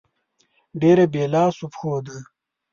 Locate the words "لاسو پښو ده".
1.33-2.17